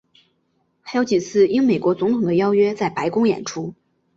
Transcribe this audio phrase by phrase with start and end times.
[0.81, 3.75] 还有几次应美国总统的邀请在白宫演出。